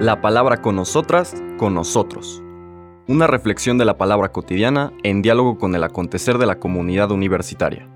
[0.00, 2.42] La palabra con nosotras, con nosotros.
[3.06, 7.88] Una reflexión de la palabra cotidiana en diálogo con el acontecer de la comunidad universitaria.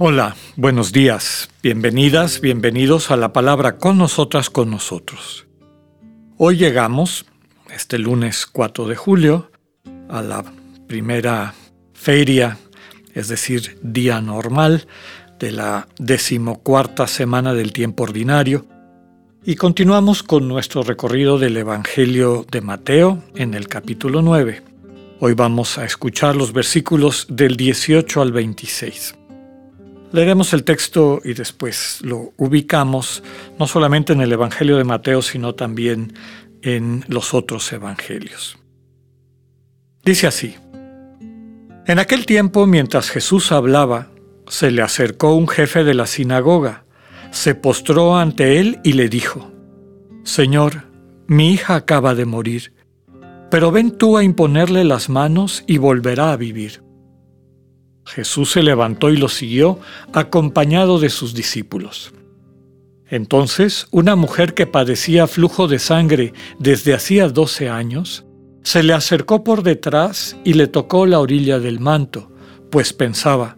[0.00, 5.48] Hola, buenos días, bienvenidas, bienvenidos a la palabra con nosotras, con nosotros.
[6.36, 7.26] Hoy llegamos,
[7.68, 9.50] este lunes 4 de julio,
[10.08, 10.44] a la
[10.86, 11.54] primera
[11.92, 12.58] feria,
[13.14, 14.86] es decir, día normal
[15.38, 18.66] de la decimocuarta semana del tiempo ordinario,
[19.44, 24.62] y continuamos con nuestro recorrido del Evangelio de Mateo en el capítulo 9.
[25.20, 29.14] Hoy vamos a escuchar los versículos del 18 al 26.
[30.12, 33.22] Leeremos el texto y después lo ubicamos
[33.58, 36.14] no solamente en el Evangelio de Mateo, sino también
[36.62, 38.57] en los otros evangelios.
[40.08, 40.54] Dice así,
[41.84, 44.08] En aquel tiempo, mientras Jesús hablaba,
[44.46, 46.86] se le acercó un jefe de la sinagoga,
[47.30, 49.52] se postró ante él y le dijo,
[50.24, 50.84] Señor,
[51.26, 52.72] mi hija acaba de morir,
[53.50, 56.82] pero ven tú a imponerle las manos y volverá a vivir.
[58.06, 59.78] Jesús se levantó y lo siguió,
[60.14, 62.14] acompañado de sus discípulos.
[63.10, 68.24] Entonces, una mujer que padecía flujo de sangre desde hacía doce años,
[68.68, 72.30] se le acercó por detrás y le tocó la orilla del manto,
[72.70, 73.56] pues pensaba,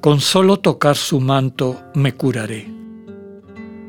[0.00, 2.68] con solo tocar su manto me curaré.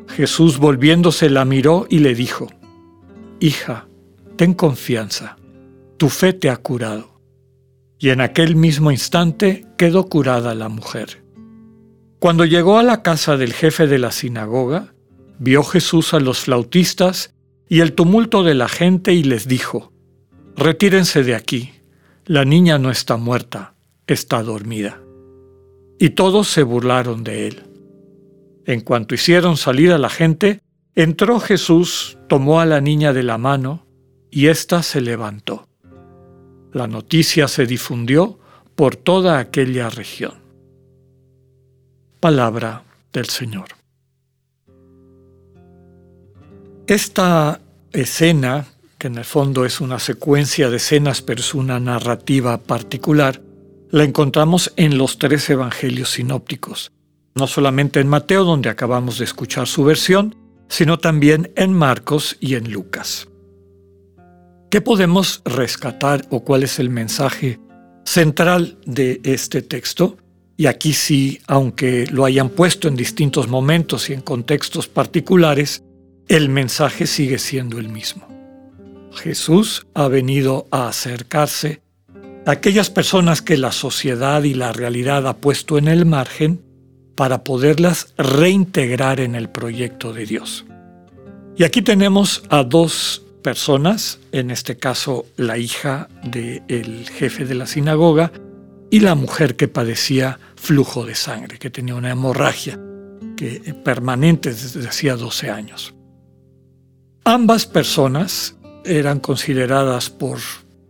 [0.10, 2.50] Jesús volviéndose la miró y le dijo,
[3.40, 3.88] Hija,
[4.36, 5.38] ten confianza,
[5.98, 7.20] tu fe te ha curado
[7.98, 11.24] y en aquel mismo instante quedó curada la mujer.
[12.20, 14.94] Cuando llegó a la casa del jefe de la sinagoga,
[15.40, 17.34] vio Jesús a los flautistas
[17.68, 19.93] y el tumulto de la gente y les dijo,
[20.56, 21.74] Retírense de aquí,
[22.26, 23.74] la niña no está muerta,
[24.08, 25.02] está dormida.
[26.00, 27.64] Y todos se burlaron de él.
[28.66, 30.62] En cuanto hicieron salir a la gente,
[30.96, 33.86] entró Jesús, tomó a la niña de la mano,
[34.30, 35.68] y ésta se levantó.
[36.72, 38.40] La noticia se difundió
[38.76, 40.34] por toda aquella región.
[42.20, 43.68] Palabra del Señor.
[46.88, 47.62] Esta
[47.92, 48.66] escena,
[49.04, 53.42] que en el fondo es una secuencia de escenas, pero es una narrativa particular,
[53.92, 56.94] la encontramos en los tres evangelios sinópticos,
[57.36, 60.38] no solamente en Mateo, donde acabamos de escuchar su versión,
[60.70, 63.28] sino también en Marcos y en Lucas.
[64.72, 67.60] ¿Qué podemos rescatar o cuál es el mensaje
[68.06, 70.16] central de este texto?
[70.56, 75.84] Y aquí sí, aunque lo hayan puesto en distintos momentos y en contextos particulares,
[76.30, 78.33] el mensaje sigue siendo el mismo.
[79.14, 81.82] Jesús ha venido a acercarse
[82.46, 86.62] a aquellas personas que la sociedad y la realidad ha puesto en el margen
[87.16, 90.66] para poderlas reintegrar en el proyecto de Dios.
[91.56, 97.68] Y aquí tenemos a dos personas, en este caso la hija del jefe de la
[97.68, 98.32] sinagoga
[98.90, 102.80] y la mujer que padecía flujo de sangre, que tenía una hemorragia
[103.36, 105.94] que, permanente desde hacía 12 años.
[107.26, 110.40] Ambas personas eran consideradas por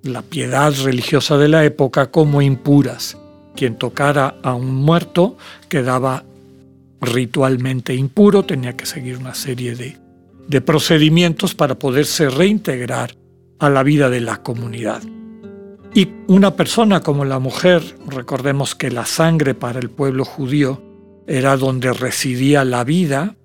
[0.04, 3.18] la piedad religiosa de la época como impuras.
[3.56, 5.38] Quien tocara a un muerto
[5.70, 6.24] quedaba
[7.02, 10.04] ritualmente impuro, tenía que seguir una serie de
[10.48, 13.16] de procedimientos para poderse reintegrar
[13.60, 15.02] a la vida de la comunidad.
[15.94, 20.82] Y una persona como la mujer, recordemos que la sangre para el pueblo judío
[21.28, 23.36] era donde residía la vida,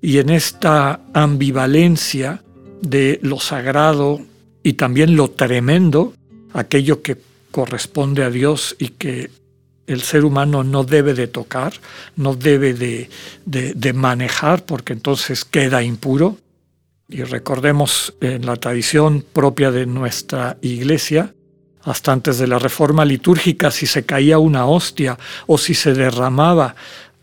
[0.00, 2.42] y en esta ambivalencia
[2.80, 4.20] de lo sagrado
[4.62, 6.14] y también lo tremendo,
[6.52, 7.16] aquello que
[7.50, 9.30] corresponde a Dios y que
[9.86, 11.72] el ser humano no debe de tocar,
[12.16, 13.08] no debe de,
[13.46, 16.36] de manejar, porque entonces queda impuro,
[17.08, 21.32] y recordemos en la tradición propia de nuestra iglesia,
[21.82, 26.74] hasta antes de la reforma litúrgica, si se caía una hostia o si se derramaba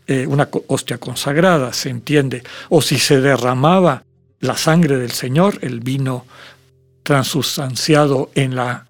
[0.08, 4.02] eh, una hostia consagrada, se entiende, o si se derramaba
[4.40, 6.26] la sangre del Señor, el vino
[7.02, 8.86] transustanciado en la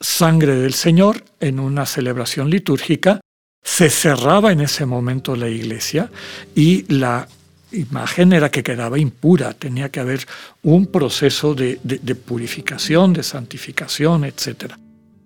[0.00, 3.20] sangre del Señor en una celebración litúrgica,
[3.62, 6.10] se cerraba en ese momento la iglesia
[6.54, 7.28] y la
[7.72, 10.26] imagen era que quedaba impura, tenía que haber
[10.62, 11.78] un proceso de,
[12.26, 14.74] purificación, de santificación, etc.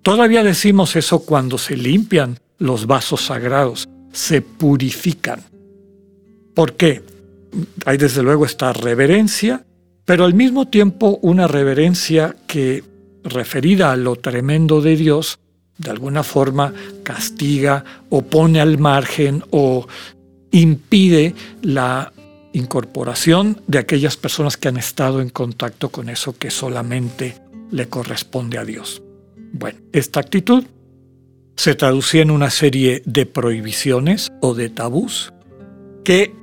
[0.03, 5.43] Todavía decimos eso cuando se limpian los vasos sagrados, se purifican.
[6.55, 7.03] ¿Por qué?
[7.85, 9.65] Hay desde luego esta reverencia,
[10.05, 12.85] pero al mismo tiempo una reverencia que
[13.25, 15.39] referida a lo tremendo de Dios,
[15.79, 16.73] de alguna forma
[17.03, 19.87] castiga o pone al margen o
[20.51, 22.13] impide la
[22.53, 27.41] incorporación de aquellas personas que han estado en contacto con eso que solamente
[27.71, 29.03] le corresponde a Dios.
[29.53, 30.65] Bueno, esta actitud
[31.57, 35.33] se traducía en una serie de prohibiciones o de tabús
[36.05, 36.35] que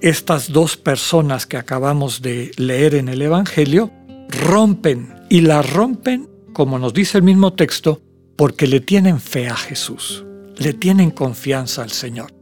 [0.00, 3.90] estas dos personas que acabamos de leer en el Evangelio
[4.28, 8.00] rompen y la rompen, como nos dice el mismo texto,
[8.36, 10.24] porque le tienen fe a Jesús,
[10.56, 12.32] le tienen confianza al Señor.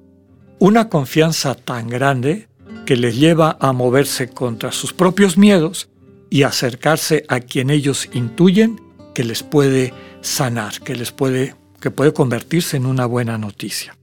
[0.59, 2.49] Una confianza tan grande
[2.85, 5.89] que les lleva a moverse contra sus propios miedos
[6.31, 8.81] y acercarse a quien ellos intuyen
[9.15, 13.97] que les puede sanar, que les puede que puede convertirse en una buena noticia.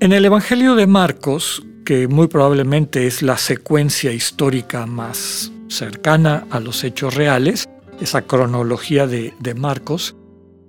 [0.00, 6.60] En el Evangelio de Marcos, que muy probablemente es la secuencia histórica más cercana a
[6.60, 7.68] los hechos reales,
[8.00, 10.16] esa cronología de, de Marcos,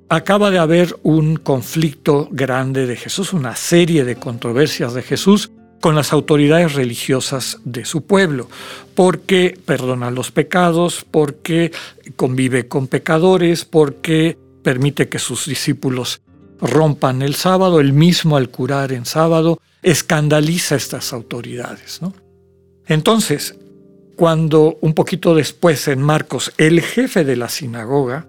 [0.10, 5.96] acaba de haber un conflicto grande de Jesús, una serie de controversias de Jesús con
[5.96, 8.48] las autoridades religiosas de su pueblo,
[8.94, 11.72] porque perdona los pecados, porque
[12.16, 16.22] convive con pecadores, porque permite que sus discípulos
[16.62, 22.00] rompan el sábado, el mismo al curar en sábado, escandaliza a estas autoridades.
[22.86, 23.56] Entonces,
[24.16, 28.28] cuando un poquito después en Marcos el jefe de la sinagoga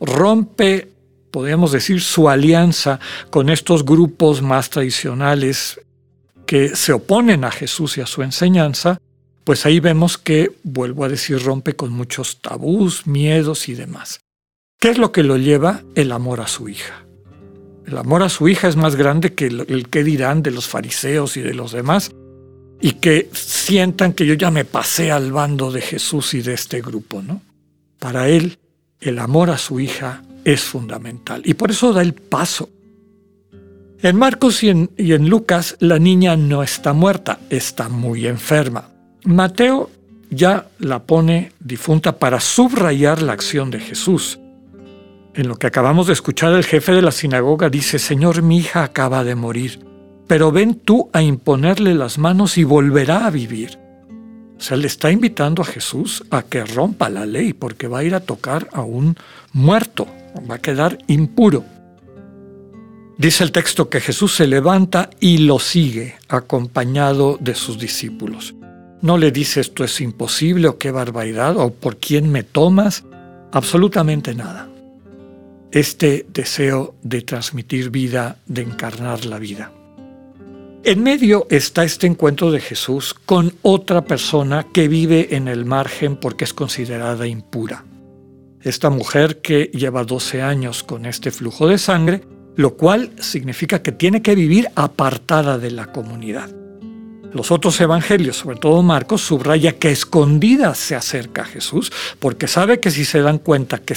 [0.00, 0.88] rompe,
[1.30, 2.98] podríamos decir, su alianza
[3.30, 5.80] con estos grupos más tradicionales
[6.46, 8.98] que se oponen a Jesús y a su enseñanza,
[9.44, 14.20] pues ahí vemos que, vuelvo a decir, rompe con muchos tabús, miedos y demás.
[14.80, 15.82] ¿Qué es lo que lo lleva?
[15.94, 17.07] El amor a su hija.
[17.88, 21.38] El amor a su hija es más grande que el, que dirán de los fariseos
[21.38, 22.10] y de los demás,
[22.82, 26.82] y que sientan que yo ya me pasé al bando de Jesús y de este
[26.82, 27.40] grupo, ¿no?
[27.98, 28.58] Para él,
[29.00, 32.68] el amor a su hija es fundamental y por eso da el paso.
[34.02, 38.90] En Marcos y en Lucas la niña no está muerta, está muy enferma.
[39.24, 39.90] Mateo
[40.28, 44.38] ya la pone difunta para subrayar la acción de Jesús.
[45.38, 48.82] En lo que acabamos de escuchar, el jefe de la sinagoga dice, Señor, mi hija
[48.82, 49.78] acaba de morir,
[50.26, 53.78] pero ven tú a imponerle las manos y volverá a vivir.
[54.58, 58.02] O sea, le está invitando a Jesús a que rompa la ley porque va a
[58.02, 59.16] ir a tocar a un
[59.52, 60.08] muerto,
[60.50, 61.64] va a quedar impuro.
[63.16, 68.56] Dice el texto que Jesús se levanta y lo sigue acompañado de sus discípulos.
[69.02, 73.04] No le dice esto es imposible o qué barbaridad o por quién me tomas,
[73.52, 74.68] absolutamente nada
[75.72, 79.72] este deseo de transmitir vida, de encarnar la vida.
[80.84, 86.16] En medio está este encuentro de Jesús con otra persona que vive en el margen
[86.16, 87.84] porque es considerada impura.
[88.62, 92.22] Esta mujer que lleva 12 años con este flujo de sangre,
[92.56, 96.57] lo cual significa que tiene que vivir apartada de la comunidad.
[97.32, 102.80] Los otros evangelios, sobre todo Marcos, subraya que escondida se acerca a Jesús, porque sabe
[102.80, 103.94] que si se dan cuenta que,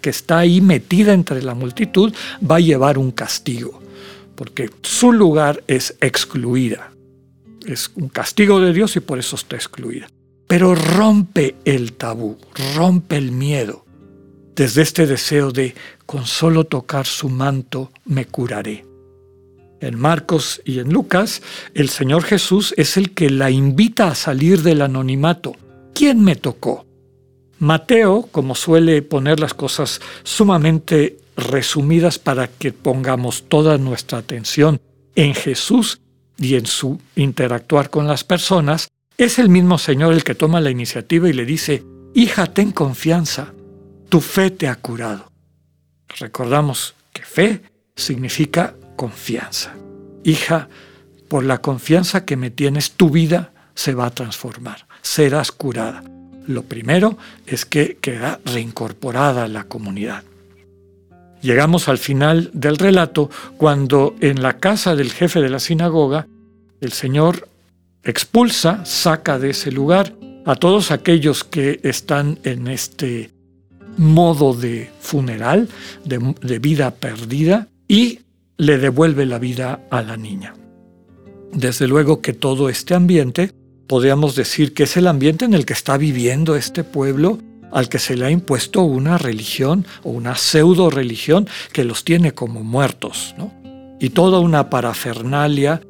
[0.00, 2.14] que está ahí metida entre la multitud,
[2.48, 3.82] va a llevar un castigo,
[4.36, 6.92] porque su lugar es excluida.
[7.66, 10.08] Es un castigo de Dios y por eso está excluida.
[10.46, 12.38] Pero rompe el tabú,
[12.76, 13.84] rompe el miedo,
[14.54, 15.74] desde este deseo de
[16.06, 18.84] con solo tocar su manto me curaré.
[19.80, 21.42] En Marcos y en Lucas,
[21.74, 25.54] el Señor Jesús es el que la invita a salir del anonimato.
[25.94, 26.86] ¿Quién me tocó?
[27.60, 34.80] Mateo, como suele poner las cosas sumamente resumidas para que pongamos toda nuestra atención
[35.14, 36.00] en Jesús
[36.38, 40.70] y en su interactuar con las personas, es el mismo Señor el que toma la
[40.70, 43.52] iniciativa y le dice, hija, ten confianza,
[44.08, 45.32] tu fe te ha curado.
[46.20, 47.62] Recordamos que fe
[47.96, 49.74] significa confianza.
[50.24, 50.68] Hija,
[51.28, 56.02] por la confianza que me tienes, tu vida se va a transformar, serás curada.
[56.46, 60.24] Lo primero es que queda reincorporada a la comunidad.
[61.40, 66.26] Llegamos al final del relato cuando en la casa del jefe de la sinagoga
[66.80, 67.48] el Señor
[68.02, 70.12] expulsa, saca de ese lugar
[70.44, 73.30] a todos aquellos que están en este
[73.96, 75.68] modo de funeral,
[76.04, 78.20] de, de vida perdida, y
[78.58, 80.54] le devuelve la vida a la niña.
[81.52, 83.52] Desde luego que todo este ambiente,
[83.86, 87.38] podríamos decir que es el ambiente en el que está viviendo este pueblo
[87.70, 92.32] al que se le ha impuesto una religión o una pseudo religión que los tiene
[92.32, 93.34] como muertos,
[94.00, 95.80] Y toda una parafernalia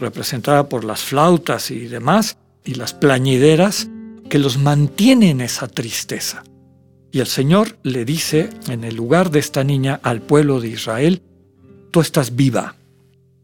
[0.00, 3.88] representada por las flautas y demás, y las plañideras,
[4.28, 6.42] que los mantienen esa tristeza.
[7.10, 11.22] Y el Señor le dice en el lugar de esta niña al pueblo de Israel,
[11.92, 12.74] tú estás viva.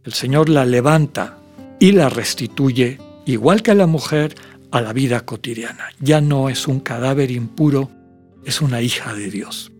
[0.02, 1.38] El Señor la levanta
[1.78, 4.34] y la restituye, igual que a la mujer,
[4.72, 5.90] a la vida cotidiana.
[6.00, 7.90] Ya no es un cadáver impuro,
[8.44, 9.70] es una hija de Dios.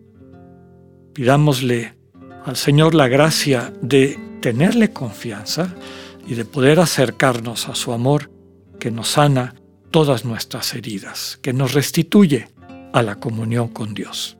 [1.15, 1.95] Pidámosle
[2.45, 5.75] al Señor la gracia de tenerle confianza
[6.27, 8.31] y de poder acercarnos a su amor
[8.79, 9.55] que nos sana
[9.91, 12.49] todas nuestras heridas, que nos restituye
[12.93, 14.37] a la comunión con Dios.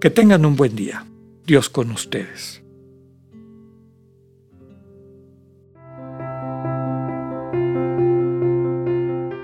[0.00, 1.06] Que tengan un buen día.
[1.46, 2.61] Dios con ustedes.